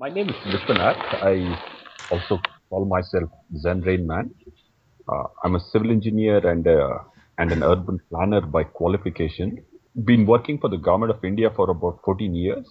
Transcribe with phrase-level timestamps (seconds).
[0.00, 1.00] My name is Vishwanath.
[1.22, 1.60] I
[2.10, 4.30] also call myself Zen Rain Man.
[5.06, 7.00] Uh, I'm a civil engineer and uh,
[7.36, 9.62] and an urban planner by qualification.
[10.06, 12.66] Been working for the government of India for about 14 years,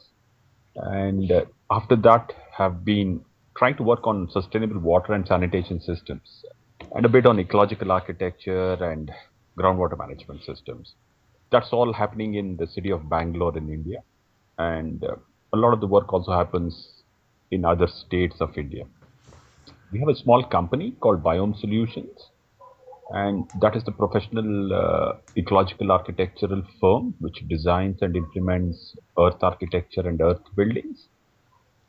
[0.76, 3.24] and uh, after that have been
[3.56, 6.44] trying to work on sustainable water and sanitation systems,
[6.96, 9.12] and a bit on ecological architecture and
[9.56, 10.96] groundwater management systems.
[11.52, 14.00] That's all happening in the city of Bangalore in India,
[14.58, 15.18] and uh,
[15.54, 16.99] a lot of the work also happens
[17.52, 18.86] in other states of India.
[19.92, 22.30] We have a small company called Biome Solutions,
[23.12, 30.08] and that is the professional uh, ecological architectural firm which designs and implements earth architecture
[30.08, 31.08] and earth buildings.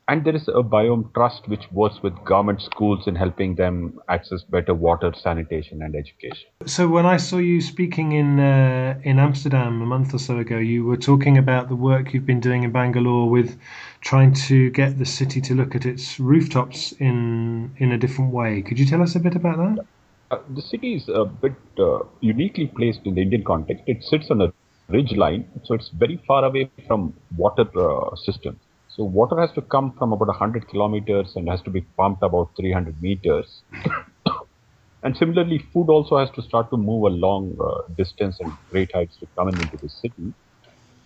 [0.07, 4.43] And there is a biome trust which works with government schools in helping them access
[4.43, 6.49] better water, sanitation, and education.
[6.65, 10.57] So when I saw you speaking in uh, in Amsterdam a month or so ago,
[10.57, 13.57] you were talking about the work you've been doing in Bangalore with
[14.01, 18.61] trying to get the city to look at its rooftops in in a different way.
[18.61, 19.85] Could you tell us a bit about that?
[20.31, 23.83] Uh, the city is a bit uh, uniquely placed in the Indian context.
[23.85, 24.51] It sits on a
[24.89, 28.59] ridge line, so it's very far away from water uh, systems.
[28.95, 32.49] So water has to come from about 100 kilometers and has to be pumped about
[32.59, 33.63] 300 meters.
[35.03, 38.91] and similarly, food also has to start to move a long uh, distance and great
[38.93, 40.33] heights to come into the city.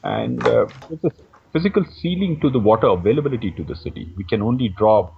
[0.04, 1.12] And uh, there's a
[1.54, 4.12] physical ceiling to the water availability to the city.
[4.18, 5.12] We can only draw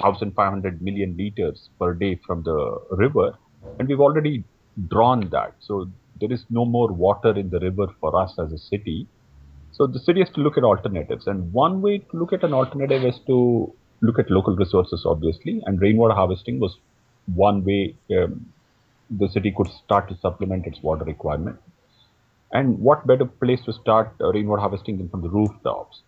[0.00, 3.38] 1,500 million liters per day from the river,
[3.78, 4.44] and we've already
[4.88, 5.54] drawn that.
[5.60, 5.86] So
[6.20, 9.06] there is no more water in the river for us as a city
[9.72, 12.52] so the city has to look at alternatives, and one way to look at an
[12.52, 16.76] alternative is to look at local resources, obviously, and rainwater harvesting was
[17.34, 18.46] one way um,
[19.18, 21.58] the city could start to supplement its water requirement.
[22.52, 26.00] And what better place to start uh, rainwater harvesting than from the rooftops?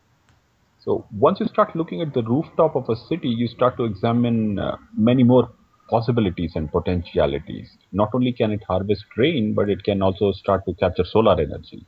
[0.81, 4.59] So once you start looking at the rooftop of a city, you start to examine
[4.59, 5.51] uh, many more
[5.89, 7.69] possibilities and potentialities.
[7.93, 11.85] Not only can it harvest rain, but it can also start to capture solar energy.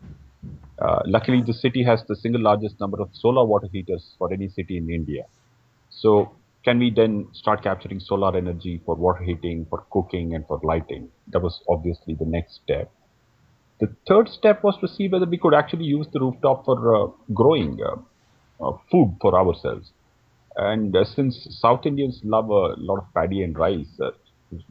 [0.85, 4.49] Uh, luckily, the city has the single largest number of solar water heaters for any
[4.49, 5.23] city in India.
[5.89, 10.61] So, can we then start capturing solar energy for water heating, for cooking, and for
[10.63, 11.09] lighting?
[11.29, 12.93] That was obviously the next step.
[13.81, 17.11] The third step was to see whether we could actually use the rooftop for uh,
[17.33, 17.97] growing uh,
[18.65, 19.91] uh food for ourselves.
[20.57, 23.99] And uh, since South Indians love a lot of paddy and rice,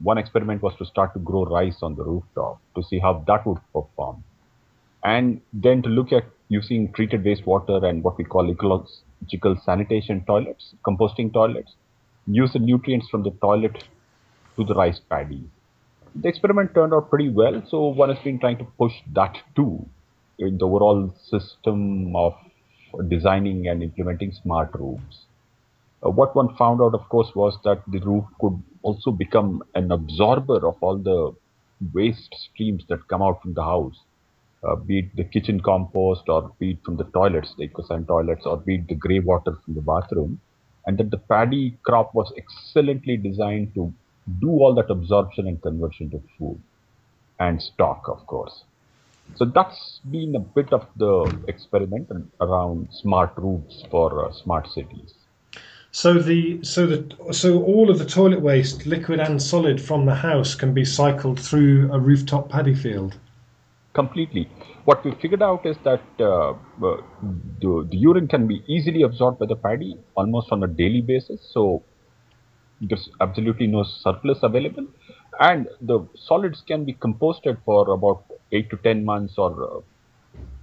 [0.00, 3.44] one experiment was to start to grow rice on the rooftop to see how that
[3.46, 4.22] would perform
[5.04, 10.74] and then to look at using treated wastewater and what we call ecological sanitation toilets,
[10.86, 11.72] composting toilets,
[12.26, 13.84] use the nutrients from the toilet
[14.56, 15.44] to the rice paddy.
[16.14, 19.86] The experiment turned out pretty well, so one has been trying to push that too
[20.38, 22.34] in the overall system of
[23.08, 25.26] designing and implementing smart roofs.
[26.04, 29.90] Uh, what one found out, of course, was that the roof could also become an
[29.90, 31.34] absorber of all the
[31.92, 33.98] waste streams that come out from the house
[34.66, 38.46] uh, be it the kitchen compost or be it from the toilets, the EcoSan toilets,
[38.46, 40.40] or be it the grey water from the bathroom,
[40.86, 43.92] and that the paddy crop was excellently designed to
[44.40, 46.60] do all that absorption and conversion to food
[47.38, 48.64] and stock, of course.
[49.36, 52.10] So that's been a bit of the experiment
[52.40, 55.14] around smart roofs for uh, smart cities.
[55.92, 60.14] So the so the so all of the toilet waste, liquid and solid, from the
[60.14, 63.16] house can be cycled through a rooftop paddy field
[63.94, 64.48] completely.
[64.84, 66.56] What we figured out is that uh, uh,
[67.60, 71.40] the, the, urine can be easily absorbed by the paddy almost on a daily basis.
[71.50, 71.82] So
[72.80, 74.86] there's absolutely no surplus available.
[75.40, 79.80] And the solids can be composted for about 8 to 10 months or uh,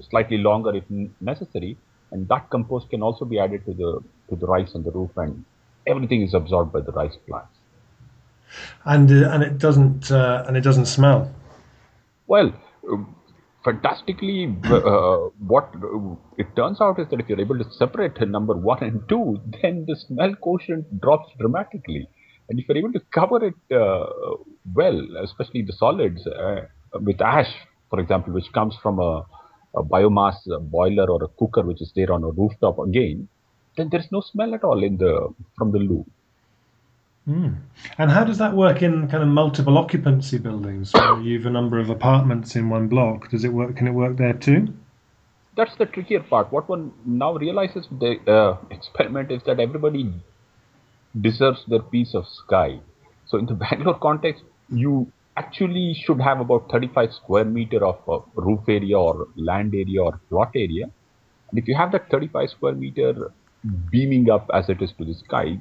[0.09, 0.84] slightly longer if
[1.20, 1.78] necessary.
[2.12, 5.12] And that compost can also be added to the to the rice on the roof,
[5.16, 5.46] and
[5.88, 7.58] everything is absorbed by the rice plants.
[8.84, 11.34] And uh, and it doesn't uh, and it doesn't smell.
[12.28, 12.53] Well,
[13.63, 15.72] fantastically, uh, what
[16.38, 19.85] it turns out is that if you're able to separate number one and two, then
[19.88, 22.08] the smell quotient drops dramatically.
[22.49, 24.05] And if you're able to cover it uh,
[24.73, 26.61] well, especially the solids, uh,
[26.93, 27.52] with ash,
[27.90, 29.25] for example, which comes from a,
[29.75, 30.35] a biomass
[30.69, 33.28] boiler or a cooker which is there on a rooftop again,
[33.78, 36.05] then there's no smell at all in the from the loo.
[37.31, 37.55] Mm.
[37.97, 41.79] And how does that work in kind of multiple occupancy buildings where you've a number
[41.79, 43.29] of apartments in one block?
[43.29, 43.78] Does it work?
[43.78, 44.73] Can it work there too?
[45.55, 46.51] That's the trickier part.
[46.51, 50.13] What one now realizes with the uh, experiment is that everybody
[51.19, 52.79] deserves their piece of sky.
[53.28, 58.19] So in the Bangalore context, you actually should have about 35 square meter of uh,
[58.35, 60.89] roof area or land area or plot area.
[61.49, 63.31] And if you have that 35 square meter
[63.89, 65.59] beaming up as it is to the sky,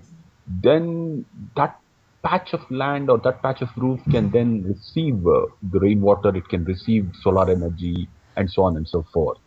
[0.62, 1.24] then
[1.56, 1.78] that
[2.22, 6.48] patch of land or that patch of roof can then receive uh, the rainwater, it
[6.48, 9.38] can receive solar energy, and so on and so forth.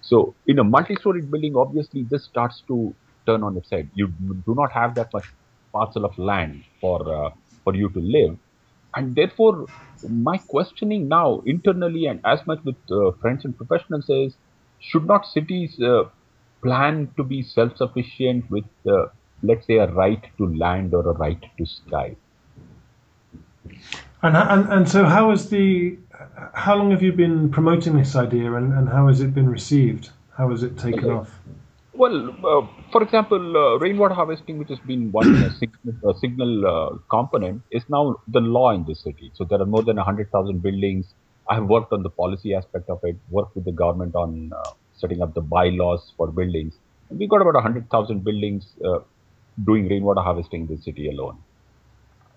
[0.00, 2.94] So, in a multi-storied building, obviously, this starts to
[3.26, 3.90] turn on its head.
[3.94, 5.24] You do not have that much
[5.72, 7.30] parcel of land for uh,
[7.64, 8.38] for you to live,
[8.94, 9.68] and therefore,
[10.08, 14.36] my questioning now internally and as much with uh, friends and professionals is,
[14.78, 16.04] should not cities uh,
[16.62, 19.06] plan to be self-sufficient with uh,
[19.46, 22.16] let's say, a right to land or a right to sky.
[24.22, 25.98] And, and, and so, how has the
[26.54, 30.10] how long have you been promoting this idea, and, and how has it been received?
[30.36, 31.30] How has it taken off?
[31.92, 37.62] Well, uh, for example, uh, rainwater harvesting, which has been one signal, signal uh, component,
[37.70, 39.30] is now the law in the city.
[39.34, 41.06] So there are more than 100,000 buildings.
[41.48, 44.70] I have worked on the policy aspect of it, worked with the government on uh,
[44.94, 46.74] setting up the bylaws for buildings.
[47.08, 48.98] We've got about 100,000 buildings uh,
[49.64, 51.38] doing rainwater harvesting in the city alone.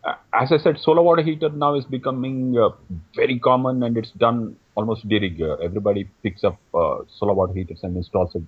[0.04, 2.69] Uh, as I said, solar water heater now is becoming uh,
[3.16, 5.57] very common and it's done almost de rigueur.
[5.62, 8.44] Everybody picks up uh, solar water heaters and installs it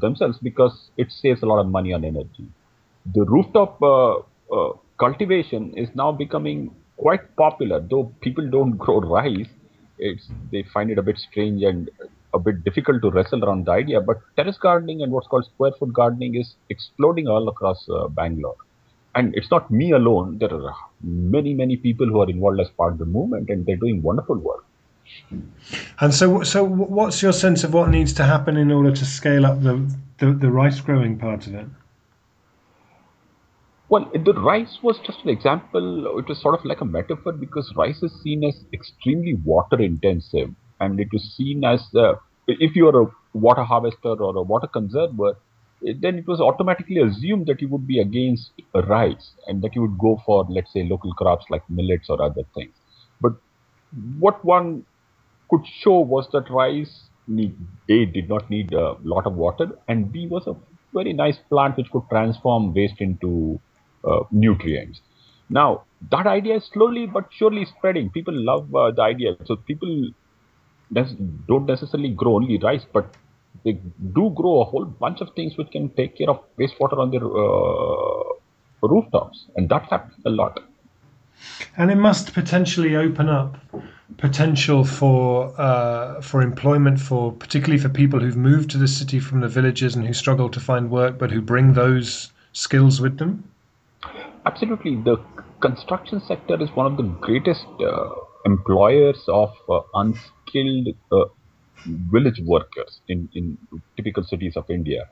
[0.00, 2.48] themselves because it saves a lot of money on energy.
[3.14, 4.16] The rooftop uh,
[4.52, 9.46] uh, cultivation is now becoming quite popular, though people don't grow rice.
[9.98, 11.88] It's, they find it a bit strange and
[12.36, 15.72] a bit difficult to wrestle around the idea, but terrace gardening and what's called square
[15.78, 18.56] foot gardening is exploding all across uh, Bangalore.
[19.14, 20.38] And it's not me alone.
[20.38, 23.76] There are many, many people who are involved as part of the movement, and they're
[23.76, 24.64] doing wonderful work.
[26.00, 29.46] And so, so what's your sense of what needs to happen in order to scale
[29.46, 29.74] up the,
[30.18, 31.66] the, the rice growing part of it?
[33.88, 36.18] Well, the rice was just an example.
[36.18, 40.50] It was sort of like a metaphor because rice is seen as extremely water intensive
[40.80, 42.14] and it was seen as uh,
[42.46, 45.36] if you are a water harvester or a water conserver,
[45.82, 49.98] then it was automatically assumed that you would be against rice and that you would
[49.98, 52.72] go for, let's say, local crops like millets or other things.
[53.20, 53.32] But
[54.18, 54.84] what one
[55.50, 57.56] could show was that rice need,
[57.88, 60.54] A did not need a lot of water, and B was a
[60.94, 63.60] very nice plant which could transform waste into
[64.04, 65.00] uh, nutrients.
[65.48, 68.10] Now, that idea is slowly but surely spreading.
[68.10, 69.36] People love uh, the idea.
[69.44, 70.10] So people
[70.92, 73.14] don't necessarily grow only rice, but
[73.64, 73.72] they
[74.14, 77.24] do grow a whole bunch of things which can take care of wastewater on their
[77.24, 80.62] uh, rooftops, and that's happening a lot.
[81.76, 83.58] And it must potentially open up
[84.18, 89.40] potential for uh, for employment for particularly for people who've moved to the city from
[89.40, 93.44] the villages and who struggle to find work, but who bring those skills with them.
[94.46, 95.16] Absolutely, the
[95.60, 98.08] construction sector is one of the greatest uh,
[98.50, 101.24] employers of uh, unskilled uh,
[102.14, 103.58] village workers in, in
[103.96, 105.02] typical cities of India.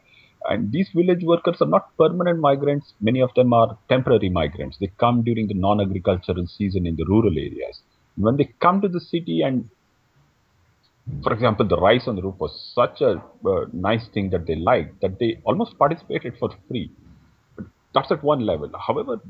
[0.50, 2.92] And these village workers are not permanent migrants.
[3.00, 4.76] Many of them are temporary migrants.
[4.78, 7.82] They come during the non-agricultural season in the rural areas.
[8.16, 9.70] When they come to the city and
[11.22, 14.54] for example, the rice on the roof was such a uh, nice thing that they
[14.56, 16.90] liked that they almost participated for free.
[17.56, 18.70] But that's at one level.
[18.86, 19.20] However,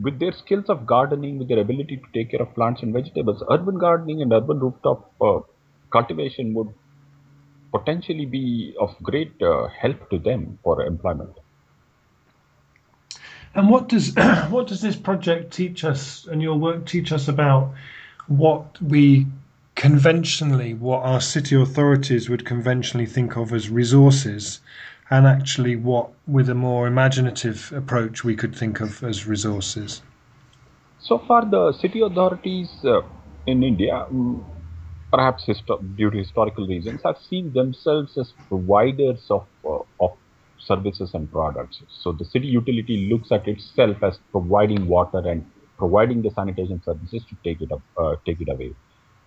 [0.00, 3.42] with their skills of gardening, with their ability to take care of plants and vegetables,
[3.50, 5.40] urban gardening and urban rooftop uh,
[5.92, 6.72] cultivation would
[7.72, 11.32] potentially be of great uh, help to them for employment.
[13.54, 14.14] And what does
[14.48, 17.74] what does this project teach us, and your work teach us about
[18.28, 19.26] what we
[19.74, 24.60] conventionally, what our city authorities would conventionally think of as resources,
[25.10, 30.02] and actually what, with a more imaginative approach, we could think of as resources?
[30.98, 33.00] So far, the city authorities uh,
[33.46, 34.46] in India, um,
[35.12, 40.10] perhaps histo- due to historical reasons, have seen themselves as providers of, uh, of
[40.58, 41.82] services and products.
[41.88, 47.24] So the city utility looks at itself as providing water and providing the sanitation services
[47.30, 48.76] to take it up, uh, take it away.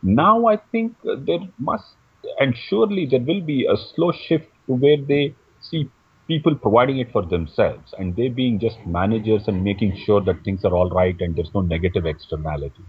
[0.04, 1.98] Now I think there must
[2.40, 5.36] and surely there will be a slow shift to where they
[5.70, 5.90] see
[6.28, 10.64] people providing it for themselves and they being just managers and making sure that things
[10.64, 12.84] are all right and there's no negative externality.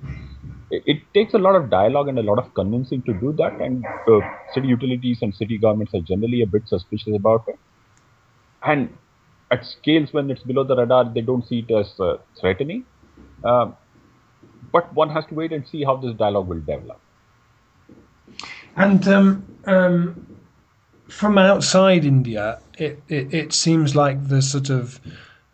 [0.71, 3.61] It, it takes a lot of dialogue and a lot of convincing to do that,
[3.61, 4.21] and uh,
[4.54, 7.59] city utilities and city governments are generally a bit suspicious about it.
[8.64, 8.97] And
[9.50, 12.85] at scales when it's below the radar, they don't see it as uh, threatening.
[13.45, 13.73] Uh,
[14.73, 17.00] but one has to wait and see how this dialogue will develop.
[18.76, 20.34] And um, um,
[21.08, 25.00] from outside India, it, it, it seems like the sort of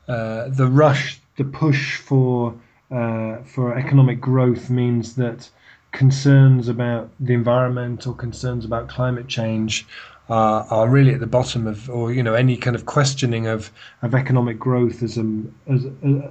[0.09, 2.54] uh, the rush, the push for
[2.90, 5.49] uh, for economic growth means that
[5.92, 9.87] concerns about the environment or concerns about climate change
[10.28, 13.71] are, are really at the bottom of, or you know, any kind of questioning of,
[14.02, 15.87] of economic growth as a as,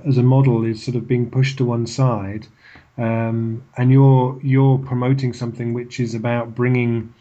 [0.07, 2.47] as a model is sort of being pushed to one side,
[2.97, 7.13] um, and you're you're promoting something which is about bringing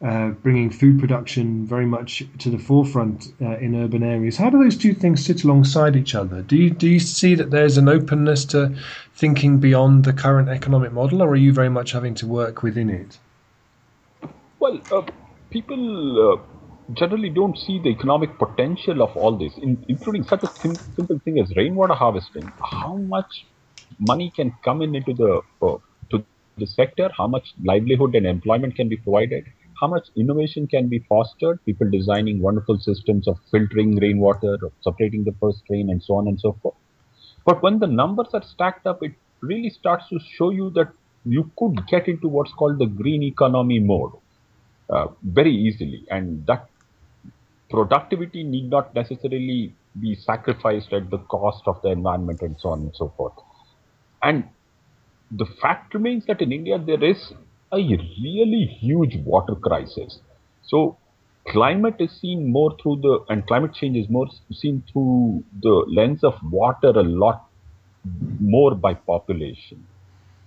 [0.00, 4.36] uh, bringing food production very much to the forefront uh, in urban areas.
[4.36, 6.42] How do those two things sit alongside each other?
[6.42, 8.76] Do you do you see that there's an openness to
[9.14, 12.90] thinking beyond the current economic model, or are you very much having to work within
[12.90, 13.18] it?
[14.60, 15.02] Well, uh,
[15.50, 20.48] people uh, generally don't see the economic potential of all this, in, including such a
[20.60, 22.52] sim- simple thing as rainwater harvesting.
[22.62, 23.46] How much
[23.98, 25.76] money can come in into the uh,
[26.12, 26.24] to
[26.56, 27.10] the sector?
[27.16, 29.44] How much livelihood and employment can be provided?
[29.80, 35.24] How much innovation can be fostered, people designing wonderful systems of filtering rainwater, of separating
[35.24, 36.74] the first rain, and so on and so forth.
[37.44, 40.88] But when the numbers are stacked up, it really starts to show you that
[41.24, 44.12] you could get into what's called the green economy mode
[44.90, 46.68] uh, very easily, and that
[47.70, 52.80] productivity need not necessarily be sacrificed at the cost of the environment and so on
[52.80, 53.34] and so forth.
[54.22, 54.48] And
[55.30, 57.32] the fact remains that in India there is
[57.72, 60.18] a really huge water crisis.
[60.66, 60.96] So
[61.48, 66.24] climate is seen more through the and climate change is more seen through the lens
[66.24, 67.46] of water a lot
[68.40, 69.86] more by population.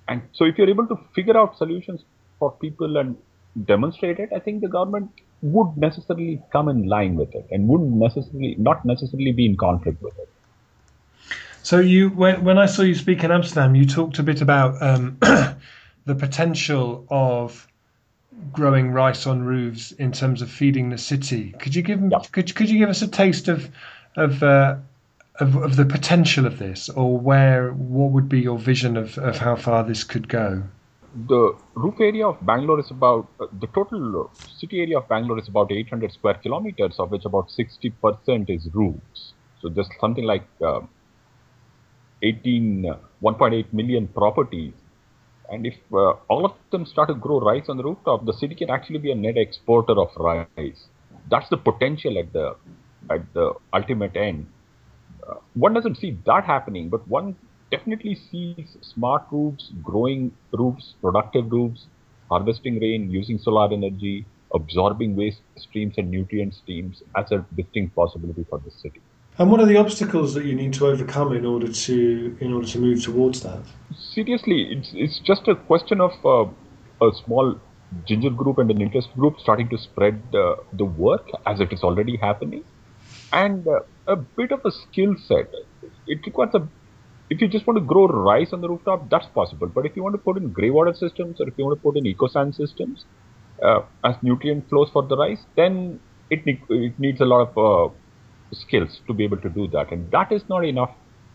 [0.07, 2.01] And so if you're able to figure out solutions
[2.39, 3.17] for people and
[3.65, 5.11] demonstrate it, I think the government
[5.41, 10.01] would necessarily come in line with it and wouldn't necessarily not necessarily be in conflict
[10.01, 10.29] with it.
[11.63, 14.81] So you when when I saw you speak in Amsterdam, you talked a bit about
[14.81, 15.17] um,
[16.05, 17.67] the potential of
[18.51, 21.53] growing rice on roofs in terms of feeding the city.
[21.59, 22.19] Could you give yeah.
[22.31, 23.69] could could you give us a taste of
[24.15, 24.77] of, uh,
[25.39, 29.37] of of the potential of this, or where what would be your vision of, of
[29.37, 30.63] how far this could go?
[31.27, 35.47] The roof area of Bangalore is about uh, the total city area of Bangalore is
[35.49, 39.33] about 800 square kilometers, of which about 60 percent is roofs.
[39.61, 40.81] So there's something like uh,
[42.23, 44.73] 18 uh, 1.8 million properties
[45.51, 48.55] and if uh, all of them start to grow rice on the rooftop, the city
[48.55, 50.87] can actually be a net exporter of rice.
[51.29, 52.55] That's the potential at the
[53.09, 54.47] at the ultimate end.
[55.27, 57.35] Uh, one doesn't see that happening, but one
[57.69, 61.87] definitely sees smart roofs, growing roofs, productive roofs,
[62.29, 68.45] harvesting rain, using solar energy, absorbing waste streams and nutrient streams as a distinct possibility
[68.49, 69.01] for the city.
[69.37, 72.67] And what are the obstacles that you need to overcome in order to in order
[72.67, 73.61] to move towards that?
[74.13, 77.59] Seriously, it's it's just a question of uh, a small
[78.07, 81.81] ginger group and an interest group starting to spread uh, the work as it is
[81.81, 82.63] already happening,
[83.31, 85.49] and uh, a bit of a skill set.
[86.07, 86.67] It requires a
[87.29, 89.67] if you just want to grow rice on the rooftop, that's possible.
[89.67, 91.81] But if you want to put in grey water systems or if you want to
[91.81, 93.05] put in EcoSan systems
[93.63, 97.93] uh, as nutrient flows for the rice, then it, it needs a lot of uh,
[98.53, 99.91] skills to be able to do that.
[99.91, 100.91] And that is not enough,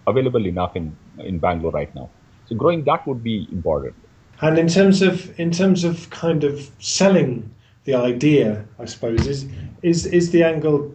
[0.07, 2.11] available enough in, in Bangalore right now.
[2.49, 3.95] So growing that would be important.
[4.41, 7.51] And in terms of in terms of kind of selling
[7.85, 9.47] the idea, I suppose is
[9.83, 10.95] is is the angle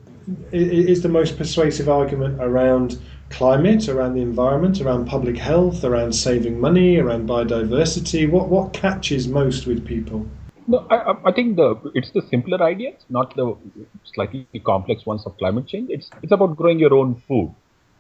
[0.51, 2.99] is the most persuasive argument around
[3.29, 8.29] climate, around the environment, around public health, around saving money, around biodiversity.
[8.29, 10.27] What what catches most with people?
[10.71, 10.97] No, I,
[11.29, 11.67] I think the
[11.99, 13.45] it's the simpler ideas, not the
[14.13, 15.89] slightly complex ones of climate change.
[15.95, 17.53] It's it's about growing your own food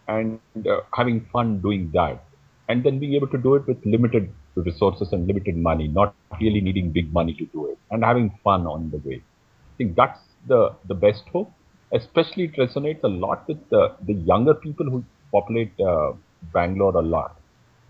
[0.07, 0.39] and
[0.73, 2.23] uh, having fun doing that,
[2.69, 6.61] and then being able to do it with limited resources and limited money, not really
[6.61, 9.19] needing big money to do it, and having fun on the way.
[9.19, 11.51] I think that's the the best hope.
[11.93, 15.03] Especially, it resonates a lot with the the younger people who
[15.37, 16.13] populate uh,
[16.53, 17.37] Bangalore a lot.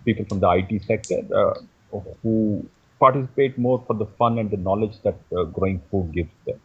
[0.05, 1.53] People from the IT sector uh,
[2.23, 2.65] who
[3.05, 6.59] participate more for the fun and the knowledge that uh, growing food gives them.